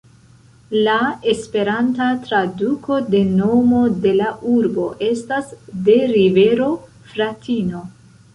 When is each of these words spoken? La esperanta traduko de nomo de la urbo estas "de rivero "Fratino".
La 0.85 0.93
esperanta 1.33 2.07
traduko 2.23 2.97
de 3.15 3.21
nomo 3.35 3.83
de 4.07 4.15
la 4.23 4.31
urbo 4.55 4.87
estas 5.09 5.53
"de 5.91 5.99
rivero 6.15 6.73
"Fratino". 7.15 7.85